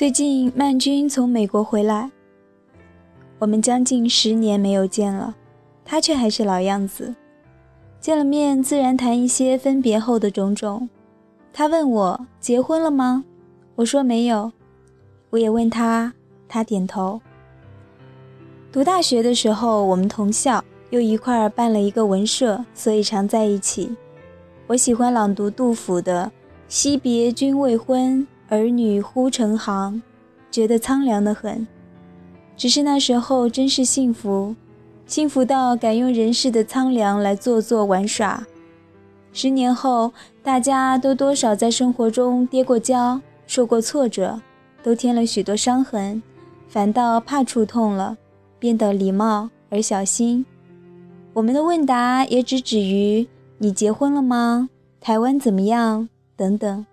[0.00, 2.10] 最近曼君从美国回来，
[3.38, 5.36] 我们将近十年没有见了，
[5.84, 7.14] 他却还是老样子。
[8.00, 10.88] 见了面，自然谈一些分别后的种种。
[11.52, 13.26] 他问我结婚了吗？
[13.74, 14.50] 我说没有。
[15.28, 16.14] 我也问他，
[16.48, 17.20] 他点头。
[18.72, 23.94] 读大学的时候，我们同校，又一块儿办了一个文社，所以常在一起。
[24.66, 26.32] 我喜欢朗读杜甫的
[26.68, 30.02] “惜别君未婚，儿女忽成行”，
[30.52, 31.66] 觉得苍凉的很。
[32.56, 34.54] 只是那时候真是幸福。
[35.06, 38.46] 幸福到敢用人世的苍凉来做作玩耍。
[39.32, 44.40] 十年后，大家都多少在生活中跌过跤，受过挫折，
[44.82, 46.22] 都添了许多伤痕，
[46.68, 48.18] 反倒怕触痛了，
[48.58, 50.44] 变得礼貌而小心。
[51.32, 53.26] 我们的问答也只止于
[53.58, 54.68] “你结婚了吗？
[55.00, 56.86] 台湾怎么样？”等等。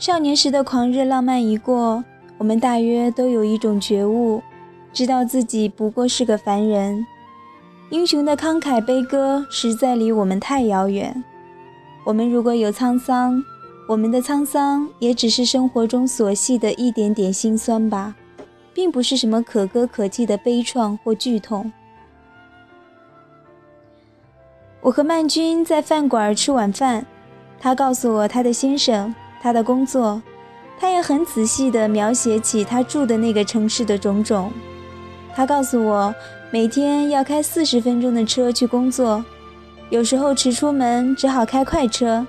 [0.00, 2.02] 少年时的狂热浪漫一过，
[2.38, 4.42] 我们大约都有一种觉悟，
[4.94, 7.06] 知道自己不过是个凡人。
[7.90, 11.22] 英雄的慷慨悲歌实在离我们太遥远。
[12.02, 13.44] 我们如果有沧桑，
[13.86, 18.14] 我们的沧桑也只是生活中琐细的一点点心酸吧，
[18.72, 21.70] 并不是什么可歌可泣的悲怆或剧痛。
[24.80, 27.04] 我和曼君在饭馆吃晚饭，
[27.60, 29.14] 他告诉我他的先生。
[29.42, 30.20] 他的工作，
[30.78, 34.52] 他也很仔细地描写起他住的那个城市的种种。
[35.34, 36.14] 他告诉我，
[36.50, 39.24] 每天要开四十分钟的车去工作，
[39.88, 42.26] 有时候迟出门，只好开快车。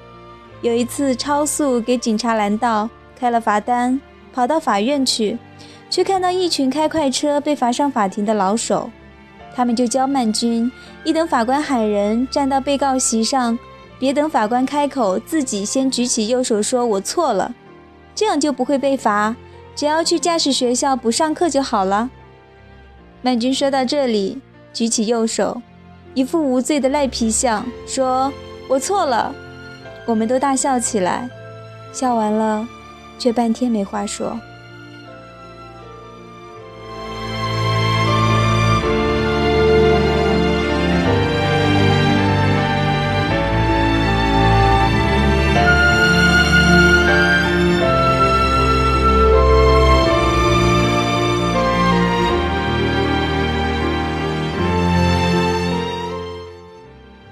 [0.61, 3.99] 有一次超速给警察拦道，开了罚单，
[4.31, 5.37] 跑到法院去，
[5.89, 8.89] 却看到一群开快车被罚上法庭的老手。
[9.53, 10.71] 他们就教曼君，
[11.03, 13.57] 一等法官喊人，站到被告席上。
[14.01, 17.53] 别等法官开口，自己先举起右手说“我错了”，
[18.15, 19.35] 这样就不会被罚。
[19.75, 22.09] 只要去驾驶学校补上课就好了。
[23.21, 24.41] 曼君说到这里，
[24.73, 25.61] 举起右手，
[26.15, 28.33] 一副无罪的赖皮相，说
[28.67, 29.35] ：“我错了。”
[30.07, 31.29] 我们都大笑起来，
[31.93, 32.67] 笑完了，
[33.19, 34.35] 却半天没话说。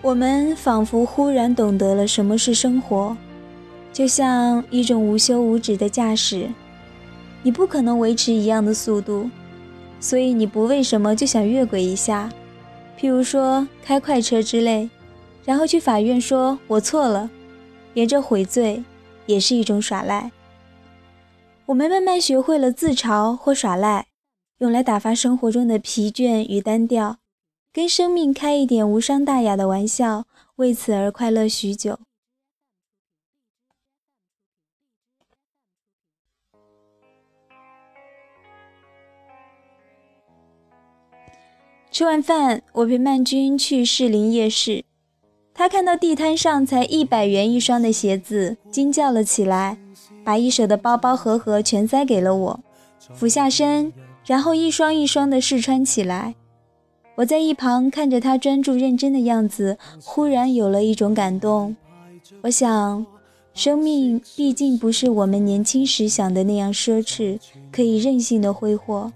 [0.09, 3.15] 我们仿佛忽然懂得了什么是生活，
[3.93, 6.49] 就像一种无休无止的驾驶，
[7.43, 9.29] 你不可能维持一样的速度，
[9.99, 12.27] 所以你不为什么就想越轨一下，
[12.99, 14.89] 譬如说开快车之类，
[15.45, 17.29] 然后去法院说我错了，
[17.93, 18.83] 连着悔罪，
[19.27, 20.31] 也是一种耍赖。
[21.67, 24.07] 我们慢慢学会了自嘲或耍赖，
[24.57, 27.18] 用来打发生活中的疲倦与单调。
[27.71, 30.25] 跟生命开一点无伤大雅的玩笑，
[30.55, 31.99] 为此而快乐许久。
[41.91, 44.83] 吃完饭，我陪曼君去士林夜市，
[45.53, 49.77] 他看到地摊上才一百元一双的鞋子，惊叫了起来，
[50.23, 52.59] 把一手的包包盒盒全塞给了我，
[53.13, 53.93] 俯下身，
[54.25, 56.35] 然后一双一双的试穿起来。
[57.19, 61.75] 我在一旁看着他专注认真的样子，忽然有了一种感动。
[62.43, 63.05] 我想，
[63.53, 67.37] 生命毕竟不是我们年轻时想的那样奢侈，
[67.73, 69.11] 可以任性的挥霍。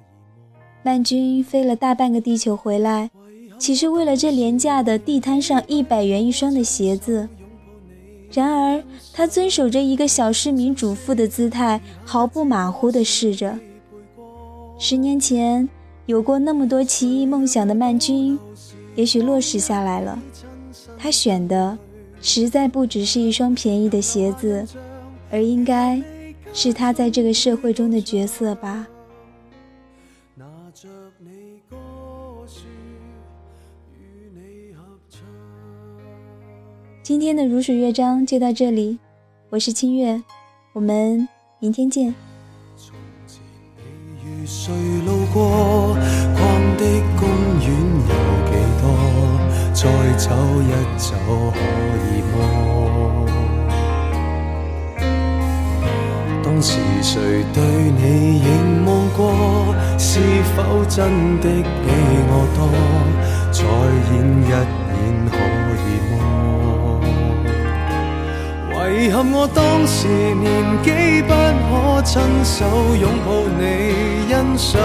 [0.83, 3.09] 曼君飞了大半个地球回来，
[3.57, 7.29] 岂是为了这廉价的地摊上一百元一双的鞋子？
[8.33, 8.83] 然而，
[9.13, 13.57] 他遵守着一个小市民主妇的姿态，毫不马虎地试着。
[14.77, 15.69] 十年前。
[16.05, 18.37] 有过那么多奇异梦想的曼君，
[18.95, 20.21] 也许落实下来了。
[20.97, 21.77] 他选的
[22.21, 24.65] 实在不只是一双便宜的鞋子，
[25.31, 26.01] 而应该
[26.53, 28.85] 是他在这个社会中的角色吧。
[37.01, 38.99] 今天的如水乐章就到这里，
[39.49, 40.21] 我是清月，
[40.73, 41.27] 我们
[41.59, 42.13] 明天见。
[44.65, 44.73] 谁
[45.05, 45.93] 路过
[46.35, 46.41] 逛
[46.77, 46.83] 的
[47.19, 47.27] 公
[47.59, 47.67] 园
[48.07, 48.13] 有
[48.47, 48.49] 几
[48.79, 48.83] 多？
[49.73, 49.81] 再
[50.15, 50.31] 走
[50.61, 51.11] 一走
[51.51, 51.59] 可
[52.07, 52.33] 以么？
[56.41, 58.01] 当时谁对你
[58.39, 59.75] 凝望过？
[59.97, 60.21] 是
[60.55, 60.57] 否
[60.87, 61.11] 真
[61.41, 61.85] 的比
[62.29, 62.59] 我多？
[63.51, 63.59] 再
[64.13, 64.55] 演一演
[65.29, 65.35] 可
[65.75, 66.11] 以么？
[68.89, 70.43] 遗憾我当时年
[70.83, 72.65] 纪不可亲手
[72.95, 74.81] 拥抱你欣赏，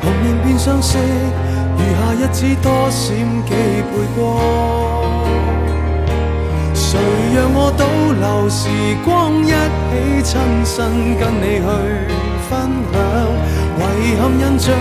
[0.00, 3.14] 童年变相识，余下日子多闪
[3.44, 4.18] 几倍光。
[6.74, 6.98] 谁
[7.34, 7.84] 让我倒
[8.14, 8.68] 流时
[9.04, 10.32] 光，一起亲
[10.64, 10.74] 身
[11.18, 11.66] 跟你去
[12.48, 12.50] 分
[12.92, 12.94] 享？
[13.98, 14.74] 遗憾印象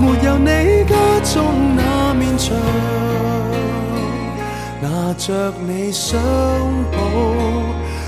[0.00, 1.36] 没有你家中
[1.76, 2.56] 那面墙，
[5.14, 6.20] 着你相
[6.90, 6.96] 簿，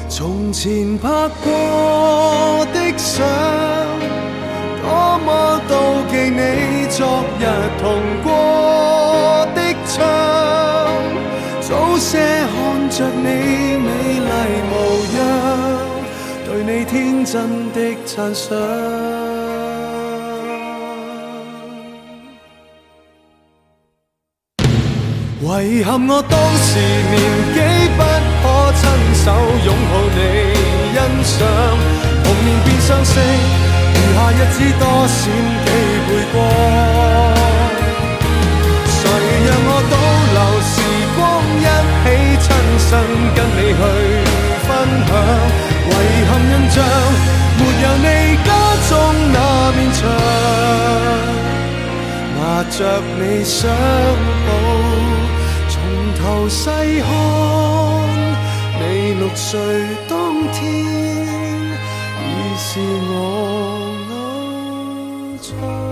[0.09, 1.09] 从前拍
[1.43, 3.27] 过的相，
[4.83, 5.73] 多么妒
[6.11, 7.43] 忌你昨日
[7.81, 7.83] 同
[8.23, 8.29] 过
[9.55, 9.99] 的窗，
[11.61, 13.23] 早些看着你
[13.79, 13.89] 美
[14.19, 14.31] 丽
[14.71, 14.73] 模
[15.17, 15.21] 样，
[16.45, 19.20] 对你天真的赞赏。
[25.43, 27.17] 遗憾我当时年
[27.55, 27.59] 纪
[27.97, 27.99] 不
[28.43, 28.45] 可
[28.77, 28.83] 亲
[29.25, 29.33] 手
[29.65, 30.21] 拥抱你
[30.93, 31.49] 欣赏，
[32.23, 35.19] 童年变相识，余下日子多闪
[35.65, 35.69] 几
[36.05, 36.37] 倍光。
[38.85, 39.01] 谁
[39.47, 39.97] 让我倒
[40.37, 40.77] 流时
[41.17, 41.19] 光，
[41.57, 41.67] 一
[42.05, 42.07] 起
[42.45, 42.47] 亲
[42.85, 42.91] 身
[43.35, 43.81] 跟你去
[44.69, 44.69] 分
[45.09, 45.11] 享？
[45.89, 45.95] 遗
[46.29, 46.77] 憾印象
[47.57, 48.07] 没有你
[48.45, 48.49] 家
[48.91, 48.93] 中
[49.33, 49.37] 那
[49.73, 49.99] 面墙，
[52.37, 52.41] 拿
[52.71, 52.79] 着
[53.19, 53.59] 你相
[54.45, 54.49] 簿。
[56.23, 57.09] 然后细看
[58.79, 59.59] 你六岁
[60.07, 60.61] 当天
[62.19, 62.79] 已是
[63.09, 63.13] 我
[64.13, 65.90] 偶像